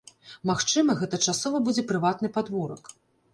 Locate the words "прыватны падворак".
1.93-2.91